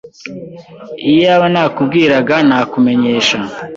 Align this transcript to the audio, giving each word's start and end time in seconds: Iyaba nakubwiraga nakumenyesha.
Iyaba 1.11 1.45
nakubwiraga 1.53 2.35
nakumenyesha. 2.47 3.37